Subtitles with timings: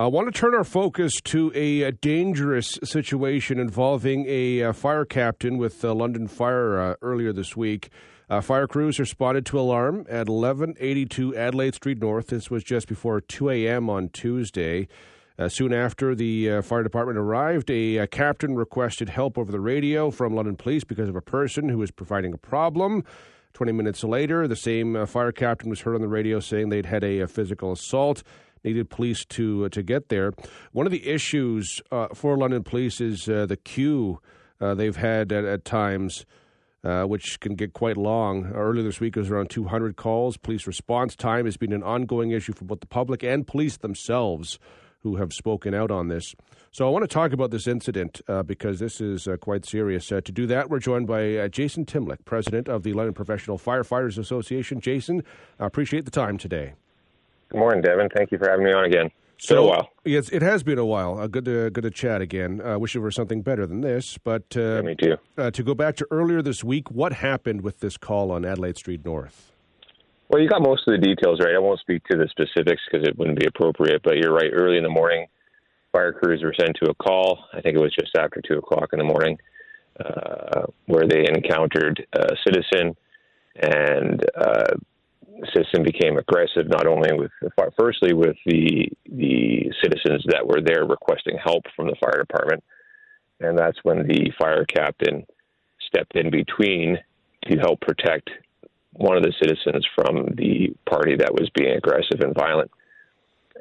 [0.00, 5.04] I want to turn our focus to a, a dangerous situation involving a, a, fire
[5.04, 7.90] captain with uh, London Fire uh, earlier this week.
[8.30, 12.28] Uh, fire crews responded to alarm at 1182 Adelaide Street North.
[12.28, 13.90] This was just before 2 a.m.
[13.90, 14.88] on Tuesday.
[15.38, 20.10] Uh, soon after the uh, fire department arrived, a, captain requested help over the radio
[20.10, 23.04] from London Police because of a person who was providing a problem.
[23.52, 26.86] 20 minutes later, the same uh, fire captain was heard on the radio saying they'd
[26.86, 28.22] had a, a physical assault
[28.64, 30.32] needed police to uh, to get there.
[30.72, 34.20] One of the issues uh, for London police is uh, the queue
[34.60, 36.26] they've had at, at times.
[36.82, 38.46] Uh, which can get quite long.
[38.54, 40.38] Earlier this week, it was around 200 calls.
[40.38, 44.58] Police response time has been an ongoing issue for both the public and police themselves
[45.02, 46.34] who have spoken out on this.
[46.70, 50.06] So I want to talk about this incident uh, because this is uh, quite serious.
[50.06, 54.80] To do that, we're joined by Jason Timlick, president of the London Professional Firefighters Association.
[54.80, 55.22] Jason,
[55.58, 56.72] I appreciate the time today.
[57.50, 58.08] Good morning, Devon.
[58.14, 59.10] Thank you for having me on again.
[59.36, 59.88] It's so, been a while.
[60.04, 61.18] Yes, it has been a while.
[61.18, 62.60] Uh, good to good to chat again.
[62.64, 65.16] I uh, wish it were something better than this, but uh, yeah, me too.
[65.36, 68.76] Uh, to go back to earlier this week, what happened with this call on Adelaide
[68.76, 69.50] Street North?
[70.28, 71.56] Well, you got most of the details right.
[71.56, 74.02] I won't speak to the specifics because it wouldn't be appropriate.
[74.04, 74.50] But you're right.
[74.52, 75.26] Early in the morning,
[75.90, 77.46] fire crews were sent to a call.
[77.52, 79.38] I think it was just after two o'clock in the morning,
[79.98, 82.94] uh, where they encountered a citizen
[83.56, 84.74] and uh,
[85.54, 87.30] system became aggressive, not only with
[87.78, 92.62] firstly with the the citizens that were there requesting help from the fire department,
[93.40, 95.26] and that's when the fire captain
[95.86, 96.98] stepped in between
[97.48, 98.30] to help protect
[98.92, 102.70] one of the citizens from the party that was being aggressive and violent,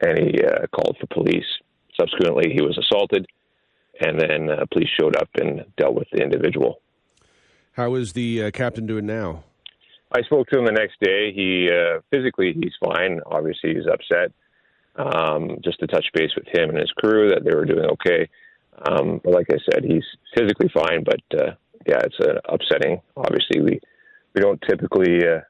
[0.02, 1.45] and he uh, called for police.
[1.99, 3.25] Subsequently, he was assaulted,
[3.99, 6.81] and then uh, police showed up and dealt with the individual.
[7.73, 9.43] How is the uh, captain doing now?
[10.11, 11.31] I spoke to him the next day.
[11.33, 13.19] He uh, physically he's fine.
[13.25, 14.31] Obviously, he's upset.
[14.95, 18.27] Um, just to touch base with him and his crew that they were doing okay.
[18.85, 20.03] Um, but like I said, he's
[20.35, 21.03] physically fine.
[21.03, 21.52] But uh,
[21.87, 23.02] yeah, it's uh, upsetting.
[23.15, 23.80] Obviously, we
[24.33, 25.42] we don't typically, uh,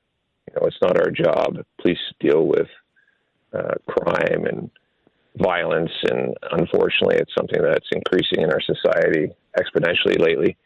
[0.48, 1.58] you know, it's not our job.
[1.82, 2.68] Police deal with
[3.54, 4.70] uh, crime and
[5.38, 10.58] violence, and unfortunately, it's something that's increasing in our society exponentially lately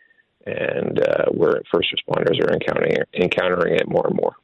[0.46, 4.36] and uh, where first responders are encountering encountering it more and more.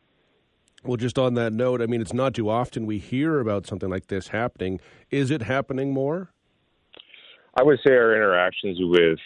[0.83, 3.89] Well, just on that note, I mean, it's not too often we hear about something
[3.89, 4.79] like this happening.
[5.11, 6.31] Is it happening more?
[7.55, 9.19] I would say our interactions with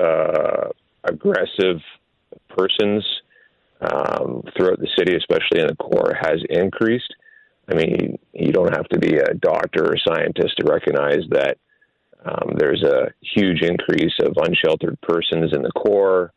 [0.00, 0.70] uh,
[1.04, 1.80] aggressive
[2.48, 3.04] persons
[3.80, 7.14] um, throughout the city, especially in the core, has increased.
[7.68, 11.58] I mean, you don't have to be a doctor or scientist to recognize that
[12.26, 16.32] um, there's a huge increase of unsheltered persons in the core,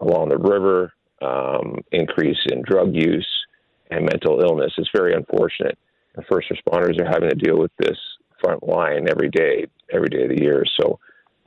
[0.00, 0.92] along the river,
[1.22, 3.28] um, increase in drug use
[3.90, 4.72] and mental illness.
[4.76, 5.78] It's very unfortunate.
[6.14, 7.96] The first responders are having to deal with this
[8.42, 10.64] front line every day, every day of the year.
[10.80, 10.98] So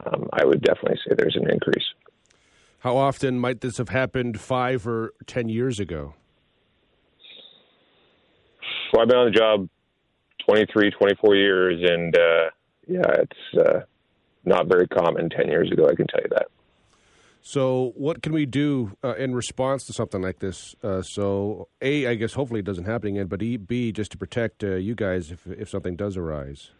[0.06, 1.86] um, I would definitely say there's an increase.
[2.80, 6.16] How often might this have happened five or ten years ago?
[8.92, 9.70] Well, I've been on the job
[10.46, 12.50] 23, 24 years, and uh,
[12.88, 13.82] yeah, it's uh,
[14.46, 16.48] not very common 10 years ago, I can tell you that.
[17.46, 20.76] So, what can we do uh, in response to something like this?
[20.82, 24.18] Uh, so, A, I guess hopefully it doesn't happen again, but e, B, just to
[24.18, 26.72] protect uh, you guys if, if something does arise.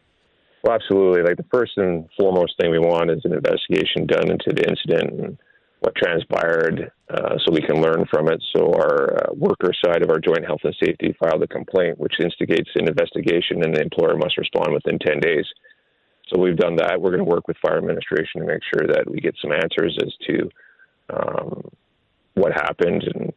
[0.64, 1.24] Well, absolutely.
[1.24, 5.20] Like the first and foremost thing we want is an investigation done into the incident
[5.20, 5.38] and
[5.82, 8.42] what transpired uh, so we can learn from it.
[8.56, 12.22] So, our uh, worker side of our joint health and safety filed a complaint which
[12.22, 15.46] instigates an investigation, and the employer must respond within 10 days.
[16.34, 17.00] So we've done that.
[17.00, 19.98] We're going to work with fire administration to make sure that we get some answers
[20.02, 20.50] as to
[21.10, 21.70] um,
[22.34, 23.34] what happened and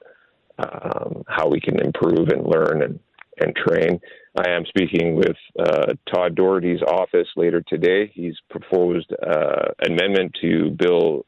[0.59, 2.99] um, how we can improve and learn and,
[3.41, 4.01] and train.
[4.39, 8.11] I am speaking with uh, Todd Doherty's office later today.
[8.15, 11.27] He's proposed uh, amendment to Bill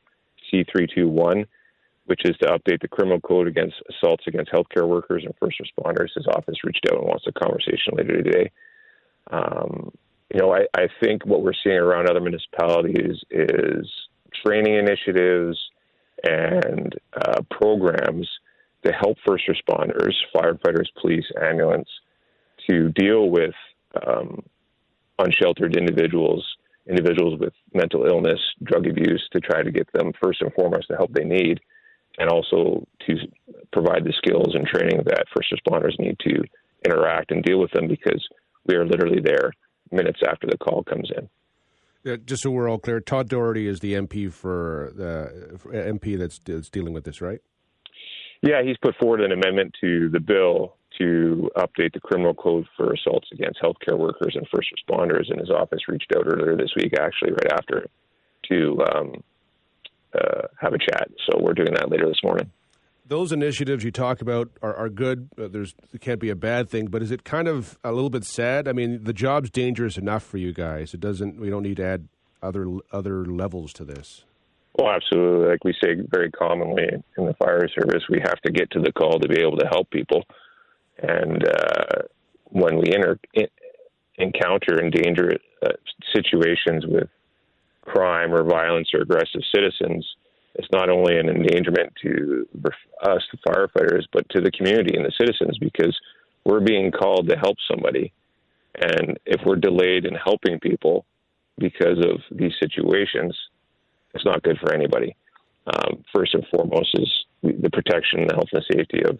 [0.50, 1.44] C321,
[2.06, 6.08] which is to update the criminal code against assaults against healthcare workers and first responders.
[6.14, 8.50] His office reached out and wants a conversation later today.
[9.30, 9.92] Um,
[10.32, 13.90] you know, I, I think what we're seeing around other municipalities is
[14.44, 15.58] training initiatives
[16.22, 18.28] and uh, programs
[18.84, 21.88] to help first responders, firefighters, police, ambulance,
[22.68, 23.54] to deal with
[24.06, 24.42] um,
[25.18, 26.44] unsheltered individuals,
[26.88, 30.96] individuals with mental illness, drug abuse, to try to get them first and foremost the
[30.96, 31.58] help they need,
[32.18, 33.16] and also to
[33.72, 36.42] provide the skills and training that first responders need to
[36.84, 38.26] interact and deal with them because
[38.66, 39.52] we are literally there
[39.92, 41.28] minutes after the call comes in.
[42.10, 46.38] Uh, just so we're all clear, Todd Doherty is the MP for the MP that's,
[46.38, 47.40] that's dealing with this, right?
[48.42, 52.92] Yeah, he's put forward an amendment to the bill to update the criminal code for
[52.92, 56.94] assaults against healthcare workers and first responders, and his office reached out earlier this week,
[56.98, 57.86] actually, right after,
[58.48, 59.12] to um,
[60.14, 61.08] uh, have a chat.
[61.28, 62.50] So we're doing that later this morning.
[63.08, 65.30] Those initiatives you talk about are, are good.
[65.38, 68.10] Uh, there's it can't be a bad thing, but is it kind of a little
[68.10, 68.68] bit sad?
[68.68, 70.92] I mean, the job's dangerous enough for you guys.
[70.92, 71.40] It doesn't.
[71.40, 72.08] We don't need to add
[72.42, 74.24] other other levels to this.
[74.78, 75.48] Well, absolutely.
[75.48, 76.84] Like we say very commonly
[77.16, 79.66] in the fire service, we have to get to the call to be able to
[79.66, 80.22] help people.
[80.98, 82.02] And uh,
[82.44, 83.46] when we enter, in,
[84.18, 85.32] encounter and danger
[85.62, 85.70] uh,
[86.14, 87.08] situations with
[87.82, 90.06] crime or violence or aggressive citizens,
[90.58, 92.46] it's not only an endangerment to
[93.02, 95.96] us, the firefighters, but to the community and the citizens because
[96.44, 98.12] we're being called to help somebody.
[98.74, 101.06] And if we're delayed in helping people
[101.58, 103.36] because of these situations,
[104.14, 105.16] it's not good for anybody.
[105.66, 107.10] Um, first and foremost is
[107.42, 109.18] the protection the health and safety of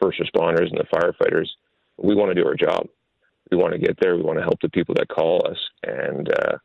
[0.00, 1.46] first responders and the firefighters.
[1.98, 2.88] We want to do our job.
[3.50, 4.16] We want to get there.
[4.16, 5.58] We want to help the people that call us.
[5.84, 6.58] And uh,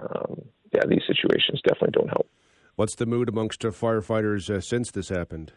[0.00, 2.28] um, yeah, these situations definitely don't help.
[2.76, 5.52] What's the mood amongst firefighters uh, since this happened?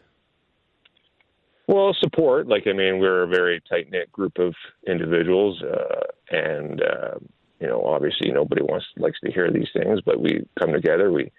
[1.66, 2.46] Well, support.
[2.46, 4.54] Like, I mean, we're a very tight knit group of
[4.86, 7.14] individuals, uh, and uh,
[7.60, 11.10] you know, obviously, nobody wants likes to hear these things, but we come together.
[11.10, 11.32] We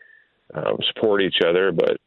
[0.54, 1.98] um, support each other, but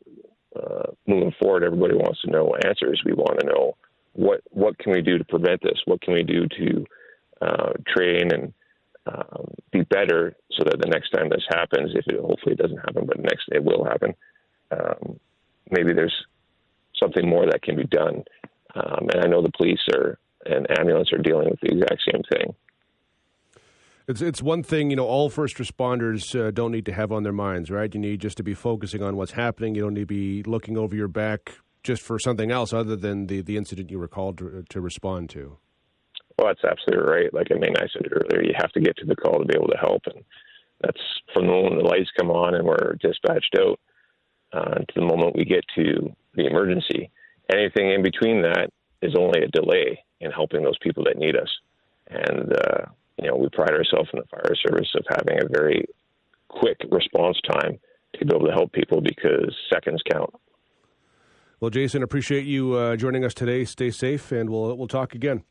[0.57, 3.03] uh, moving forward, everybody wants to know answers.
[3.05, 3.77] We want to know
[4.13, 5.81] what what can we do to prevent this?
[5.85, 6.85] What can we do to
[7.41, 8.53] uh, train and
[9.13, 12.79] um, be better so that the next time this happens, if it hopefully it doesn't
[12.79, 14.15] happen, but next it will happen,
[14.71, 15.19] um,
[15.71, 16.15] maybe there's
[16.99, 18.23] something more that can be done.
[18.75, 22.23] Um, and I know the police are and ambulance are dealing with the exact same
[22.33, 22.55] thing.
[24.09, 25.07] It's it's one thing you know.
[25.07, 27.93] All first responders uh, don't need to have on their minds, right?
[27.93, 29.75] You need just to be focusing on what's happening.
[29.75, 33.27] You don't need to be looking over your back just for something else other than
[33.27, 35.59] the the incident you were called to, to respond to.
[36.39, 37.35] Well, that's absolutely right.
[37.35, 39.57] Like I mean, I said earlier, you have to get to the call to be
[39.57, 40.25] able to help, and
[40.81, 41.01] that's
[41.35, 43.79] from the moment the lights come on and we're dispatched out
[44.53, 47.11] uh, to the moment we get to the emergency.
[47.53, 48.71] Anything in between that
[49.03, 51.49] is only a delay in helping those people that need us.
[52.09, 52.87] And uh,
[53.21, 55.85] you know, we pride ourselves in the fire service of having a very
[56.49, 57.79] quick response time
[58.15, 60.31] to be able to help people because seconds count.
[61.61, 63.65] Well, Jason, appreciate you uh, joining us today.
[63.65, 65.45] Stay safe, and we'll we'll talk again.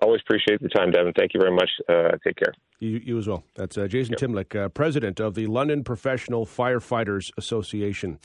[0.00, 1.12] Always appreciate the time, Devon.
[1.16, 1.70] Thank you very much.
[1.88, 2.52] Uh, take care.
[2.80, 3.44] You, you as well.
[3.54, 4.20] That's uh, Jason yep.
[4.20, 8.18] Timlick, uh, president of the London Professional Firefighters Association.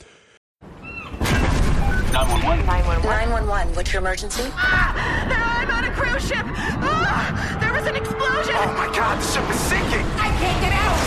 [2.12, 2.66] 911.
[2.66, 3.08] 911.
[3.08, 3.74] 911.
[3.76, 4.42] What's your emergency?
[4.52, 6.44] Ah, I'm on a cruise ship.
[6.44, 8.54] Ah, there was an explosion.
[8.58, 10.06] Oh my God, the ship is sinking.
[10.18, 10.98] I can't get out.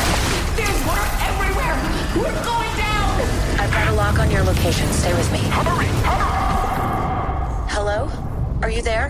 [0.55, 1.75] There's water everywhere.
[2.15, 3.19] We're going down.
[3.59, 4.87] I've got a lock on your location.
[4.93, 5.39] Stay with me.
[5.39, 6.63] Hurry, hurry.
[7.69, 8.09] Hello?
[8.61, 9.09] Are you there?